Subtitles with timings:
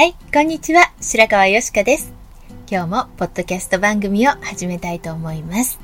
[0.00, 0.94] はい、こんにちは。
[1.02, 2.14] 白川よしかです。
[2.70, 5.78] 今日もポッドキャスト番組を始めたいと思います。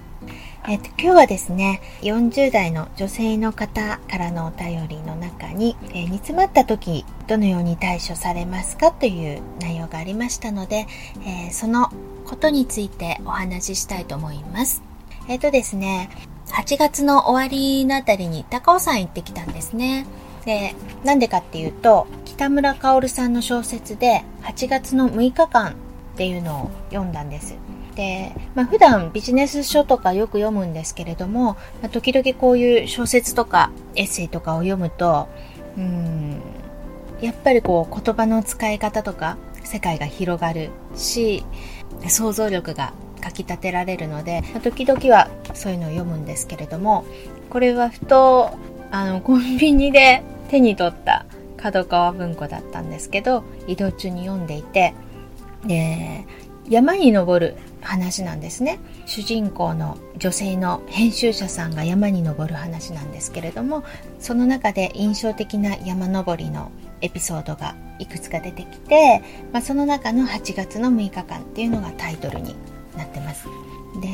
[0.67, 10.87] えっと、今日はですね、40代の女性の方からのお便りの中に、えー、煮詰まった時、どのように対処されますかという内容がありましたので、
[11.23, 11.91] えー、その
[12.25, 14.83] ことについてお話ししたいと思います。
[15.29, 16.09] えっ、とですね、
[16.53, 20.07] 8月の終わりのあたりに高尾山行ってきたんですね。
[20.47, 25.75] で、なんでかっていうと、北村薫さんの小説で8月の6日間っ
[26.17, 27.57] ていうのを読んだんです。
[27.97, 35.29] で、まあ、普段ビジネス書とかよく読むんですけれども、まあ、時々こういう小説とかエッセイとかを読むと、
[35.77, 36.41] うん、
[37.21, 41.45] やっぱりこう言葉の使い方とか世界が広がるし、
[42.09, 47.05] 想像力がかきたてられるので、まあ、時々はそういうのを読むんですけれども、
[47.51, 48.57] これはふと、
[48.91, 54.95] あの、コンビニで手に取った角川文庫だったんですけど移動中に読んでいて
[55.67, 56.27] で
[56.69, 58.81] 山に登る話なんですね。
[59.07, 63.85] 主人公の女性の編集者さんが山に登る話なんですけれども
[64.19, 72.57] その中で印象的な山登りのエピソードがいくつか出てきて、まあ、その中の8月の6日間っていうのがタイトルに
[72.97, 73.47] なってます。
[74.01, 74.09] で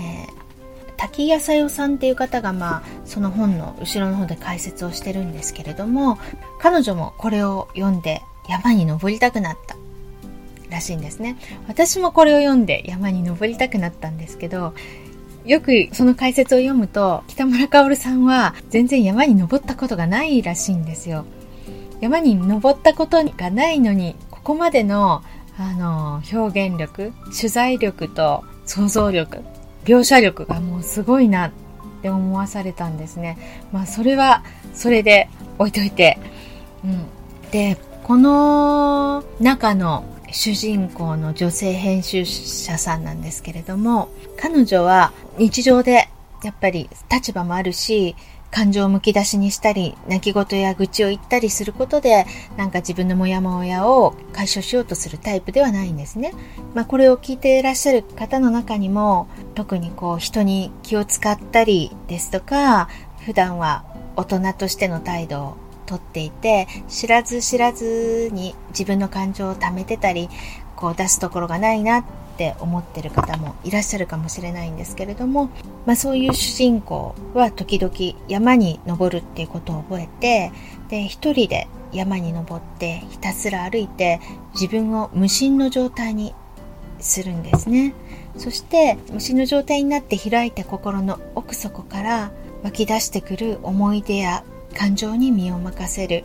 [0.96, 6.18] 滝谷さよさんっていう方が、まあ、その本の後ろの方で解説をしてるんですけれども、
[6.60, 9.76] 彼女もこれを読んで山に登りたくなった
[10.70, 11.36] らしいんですね。
[11.68, 14.74] 私もこれを読んで山に登りたくなったんですけど、
[15.44, 21.24] よくその解説を読むと、北村薫さんは全然山に登ったことがないらしいんですよ。
[22.00, 25.22] 山に登ったことがないのに、ここまでの
[25.58, 29.40] あの表現力、取材力と想像力
[29.84, 31.50] 描写力がもうすごいなっ
[32.02, 33.38] て思わされたんですね。
[33.72, 34.42] まあそれは
[34.74, 35.28] それで
[35.58, 36.18] 置いといて。
[36.84, 37.06] うん、
[37.50, 46.08] で、この中の主人公の女性編集者さんなんですけれども、彼女は日常で
[46.42, 48.16] やっぱり立場もあるし、
[48.52, 52.26] 感情をむき出しにしたり、泣き言や愚痴を言ったりすることで、
[52.56, 56.34] なんか自分のモヤモヤを解消しようとするタイプではないんですね。
[56.74, 62.88] まあこれを聞いていらっしゃる方の中にも、特にこう人に気を使ったりですとか、
[63.24, 63.84] 普段は
[64.16, 70.28] 大人としての態度をとっていて、知らず知らずに自分の感情を溜めてたり、
[70.76, 75.50] こう出すところがないなって思ってる方もいらっしゃるかもしれないんですけれども、
[75.84, 80.52] まあ、そういう主人公は時々山に登るっていうことを覚えて
[80.88, 84.20] で一人で山に登ってひたすら歩いて
[84.54, 86.34] 自分を無心の状態に
[86.98, 87.94] するんですね。
[88.38, 92.32] そして無心の状態になって開いた心の奥底から
[92.62, 94.44] 湧き出してくる思い出や
[94.74, 96.24] 感情に身を任せる。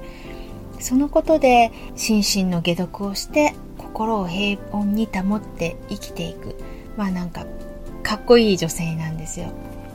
[0.79, 3.55] そのことで心身の解毒をして
[3.87, 6.55] 心を平穏に保って生きていく。
[6.97, 7.45] まあなんか
[8.03, 9.47] かっこいい女性なんですよ。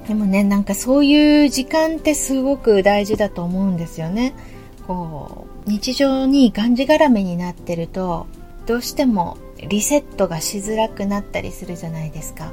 [0.09, 4.35] でもねなんかそういう時間ってすごく大事だと思うんですよね。
[4.87, 8.27] こう日常にがんじがらめになってると
[8.67, 9.37] どうしても
[9.69, 12.53] リセットがしづらくなったりするじゃないですか。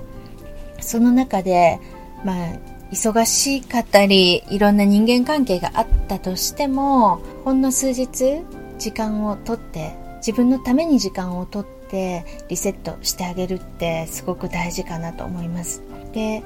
[0.79, 1.79] その中で
[2.23, 2.47] まあ
[2.91, 8.41] 忙しかったりいろんな人間関係があったとしてもほんの数日
[8.79, 15.81] 時間をとって自分のために時間をとってリセットしてあげるってすごく大事かなと思います。
[16.13, 16.43] で、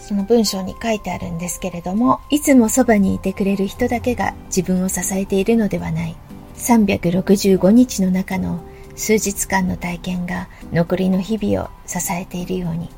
[0.00, 6.16] その文章に書いてあるんですけれども、いつもそばにいてくれる人だけが自分を支えているのではない。
[6.56, 8.60] 365日の中の
[8.94, 12.90] 数日間の体験が残りの日々を支えているように、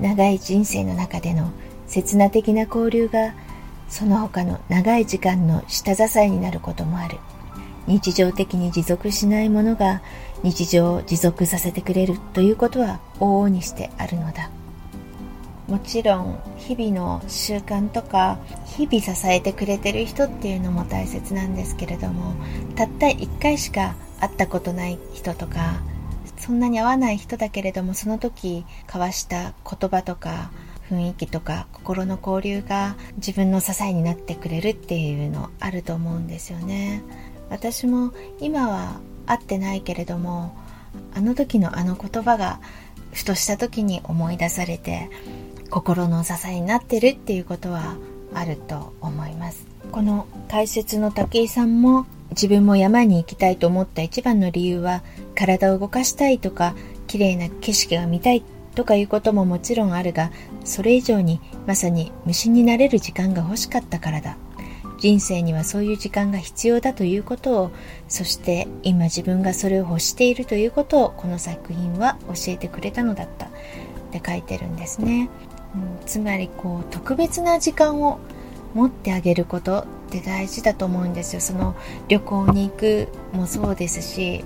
[0.00, 1.50] 長い人生の中での
[1.86, 3.34] 刹那的な交流が
[3.88, 7.18] その他の長い時間の下支えになることもある。
[7.88, 10.02] 日常的に持続しないものが
[10.42, 14.50] 日常を持続させてくれるということは往々にしてあるのだ。
[15.68, 22.34] もちろん日々の習慣とか日々支えてくれてる人っていうのも大切なんですけれども
[22.74, 25.80] たった一回しか会ったことない人とか
[26.38, 30.50] そんなに会わない人だけれどもその時交わした言葉とか
[30.88, 37.02] 雰囲気とか心の交流が自分の支えになってくれるっていうのあると思うんですよね
[37.50, 40.56] 私も今は会ってないけれども
[41.14, 42.60] あの時のあの言葉が
[43.12, 45.10] ふとした時に思い出されて
[45.70, 47.96] 心の支えになってるっていうことは
[48.34, 49.66] あると思います。
[49.92, 55.02] この解説の武井さんも自分も山に行きたいと思った一番の理由は
[55.34, 56.74] 体を動かしたいとか
[57.06, 58.42] 綺麗な景色が見たい
[58.74, 60.30] とかいうことももちろんあるが
[60.64, 64.36] それ以上にまさに無心になれる時間が欲しかったからだ。
[64.98, 67.70] 人生にはそういう時間が必要だということを
[68.08, 73.48] そして今自分がそれを欲しているということをこの作品は教えてくれたのだった。
[74.08, 75.28] って書いてるんですね。
[75.74, 78.18] うん、つまりこう特別な時間を
[78.74, 81.40] 持ってあげることって大事だと思うんですよ。
[81.40, 81.76] その
[82.08, 84.44] 旅行に行くもそうですし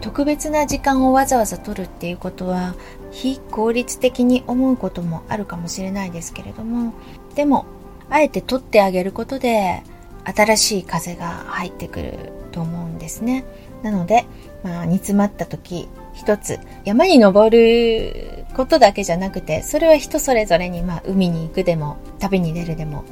[0.00, 2.74] 特別な時間をわざわざ取るっていうことは
[3.10, 6.94] 非効率的に思うこともあるかもしれないですけれども
[7.34, 7.66] でも
[8.10, 9.82] あえて取ってあげることで
[10.24, 12.14] 新しい風が入ってくる
[12.52, 13.44] と思うんですね
[13.82, 14.26] なので、
[14.62, 23.04] まあ、煮詰まった時一つ山に登ることだけじゃなくて、それは人それぞれに、まあ、海に行くでも、旅に出るでも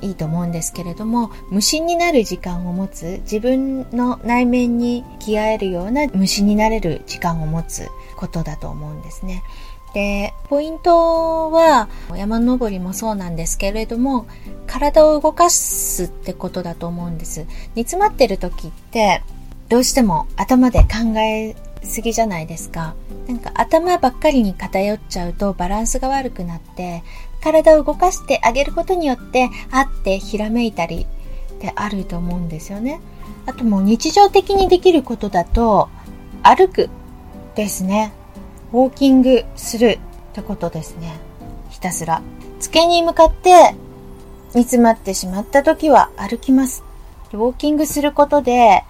[0.00, 9.42] いいと思うんですけれども、無心になる時間を持つ、自分の内面に気合えるような無心になれる時間を持つことだと思うんですね。
[9.94, 14.26] で、ポイントは山登りもそうなんですけれども、
[14.66, 17.46] 体を動かすってことだと思うんです。
[17.74, 19.22] 煮詰まってる時って、
[19.68, 22.94] どうしても頭で考えすぎじゃないですか。
[23.28, 27.02] なんか頭ばっかりに偏っちゃうとバランスが悪くなって、
[27.42, 31.06] 体を動かしてあげることによって、あってひらめいたり
[31.54, 33.00] ってあると思うんですよね。
[33.46, 35.88] あともう日常的にできることだと、
[36.42, 36.90] 歩く
[37.54, 38.12] ですね。
[38.72, 39.98] ウォーキングする
[40.30, 41.18] ってことですね。
[41.70, 42.22] ひたすら。
[42.60, 43.74] 机に向かって
[44.54, 46.82] 煮詰まってしまった時は歩きます。
[47.32, 48.84] ウォーキングすることで、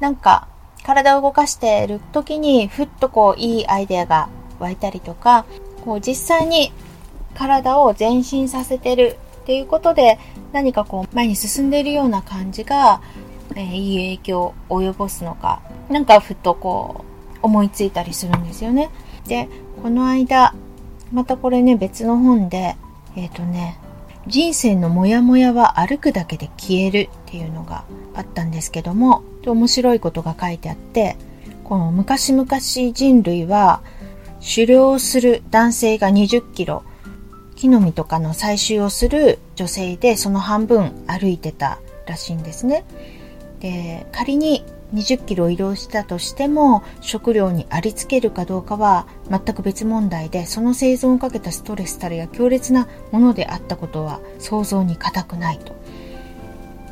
[0.00, 0.48] なんか
[0.84, 4.28] 体を動かしている時にふっとこういいアイデアが
[4.58, 5.46] 湧いたりとか、
[5.84, 6.72] こう実際に
[7.34, 10.18] 体を前進させてるっていうことで
[10.52, 13.00] 何かこう前に進んでいるような感じが、
[13.56, 18.90] えー、いい影響を及ぼすのか、なんかふっとこう思いついたりするんですよね。
[19.26, 19.48] で、
[19.82, 20.54] この間、
[21.12, 22.76] またこれね別の本で、
[23.16, 23.78] えっ、ー、とね、
[24.26, 27.84] 人生のモヤモヤは歩くだけで消えるっていうのが
[28.14, 31.16] あったんですけども、面白いことが書いてあって
[31.64, 33.82] この昔々人類は
[34.40, 36.84] 狩猟をする男性が20キロ
[37.56, 42.84] 木の実とかの採集をする女性でその半分歩いてたらしいんですね。
[43.60, 55.74] で仮に20キロ移動したとしても食料にありつけるかどうかは全く別問題でその生存をかけたストレスたるや強烈なものであったことは想像に難くないと。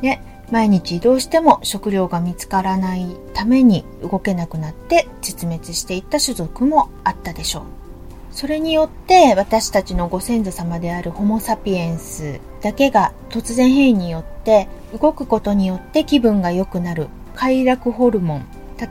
[0.01, 0.19] で
[0.51, 7.63] 毎日移動しても食料が見つからないために動けなくなって絶滅していった種族もあったでしょう。
[8.29, 14.67] それによって私たちのご先祖様であるホモ・サピエンスだけが突然変異によって
[14.99, 18.45] 動くことによって気分が良くなる快楽ホルモン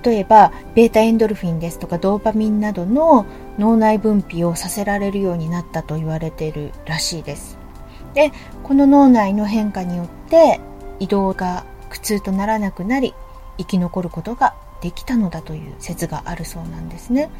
[0.04, 3.26] 例えばベータエンドルフィンですとかドーパミンなどの
[3.58, 7.58] 脳内分泌をさせられるようになったと言われているらしいです
[8.14, 8.30] で
[8.62, 10.60] この脳内の変化によって
[11.00, 13.14] 移動が苦痛とならなくなり
[13.58, 17.30] 生き残ることができたのだという説があるそうなんですね。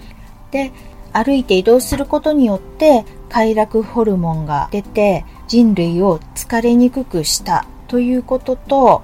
[0.50, 0.73] で
[1.12, 9.02] 歩いて移動することによって快楽ホルモンが出て人類を疲れにくくしたということと、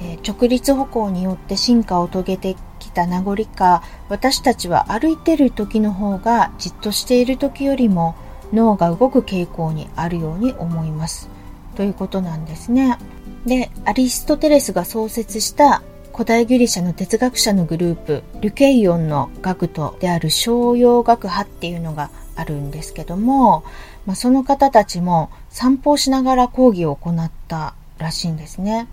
[0.00, 8.14] えー、直立歩行によって進化を遂げてきた名残か私たちは歩いてる時の方がじっとしている時よりも
[8.52, 11.28] 脳が動く傾向にあるように思います
[11.76, 12.98] ということなんですね。
[13.46, 15.82] で、アリストテレスが創設した
[16.12, 23.64] 古代ギリシャの哲学者のグループ、リュケイオンの学徒である商用学派っていうのがあるんですけども、
[24.04, 28.88] まあ、その方たちも散歩をしながら講義を行ったらしいんですね。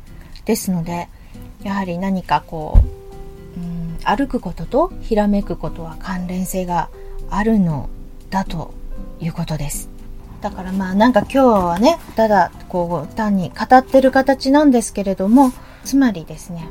[0.50, 1.10] ですので、
[1.62, 2.80] やはり何かこ
[3.56, 6.90] う、うん、歩くこととひらめくことは関連性が
[7.30, 7.88] あるの
[8.32, 8.74] だと
[9.20, 9.92] いうことです。
[10.42, 15.54] だからまあなんか今日はね、ただこう単に語ってる形なんですけれども、
[15.84, 16.68] つまりですね、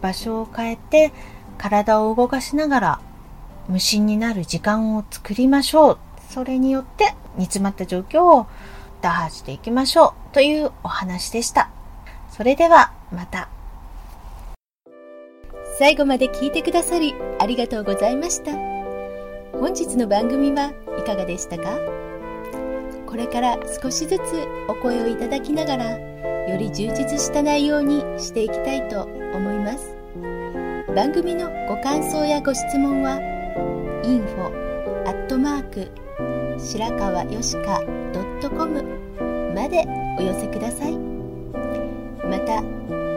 [0.00, 1.12] 場所を変えて
[1.58, 3.00] 体を動かしながら
[3.68, 5.98] 無心になる時間を作りましょう。
[6.30, 8.48] それによって煮詰まった状況を
[9.02, 11.70] 打破していきましょうというお話でした。
[12.42, 13.48] それではまた。
[15.78, 18.50] 最後まで聞いてくださりありがとうございました。
[19.56, 21.78] 本日の番組はいかがでしたか？
[23.06, 24.22] これから少しずつ
[24.68, 29.94] お声をいただきながらより充実した内容にしていきたいと思います
[30.96, 33.20] 番組のご感想やご質問は
[34.02, 34.46] info
[35.06, 35.92] アットマーク
[36.58, 37.80] 白川よしか
[38.50, 38.82] .com
[39.54, 39.86] まで
[40.18, 41.11] お寄せください
[42.32, 42.62] また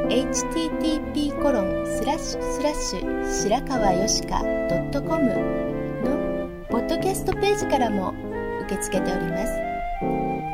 [0.10, 4.42] http コロンスラッシュスラッシュ白川よしか
[4.92, 5.24] .com
[6.04, 8.14] のポッドキャストページからも
[8.66, 9.54] 受け付けております。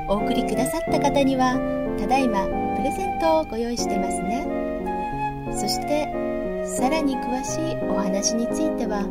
[0.07, 1.55] お送りくださった方には
[1.99, 2.45] ただいま
[2.77, 4.45] プレゼントをご用意してますね。
[5.59, 6.05] そして
[6.63, 9.01] さらに詳しいお話については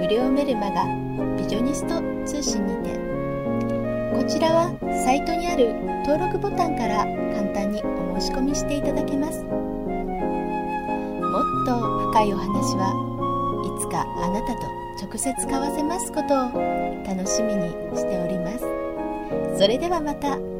[0.00, 0.86] 無料メルマガ
[1.36, 3.05] ビジョニスト通信にて
[4.16, 4.72] こちらは
[5.04, 5.74] サイトにある
[6.06, 7.04] 登録ボタンから
[7.36, 9.44] 簡単にお申し込みしていただけます。
[9.44, 9.50] も
[11.40, 11.76] っと
[12.10, 12.96] 深いお話は
[13.62, 14.62] いつかあなたと
[15.04, 16.50] 直接交わせますことを
[17.04, 18.64] 楽しみにしております。
[19.58, 20.55] それではまた。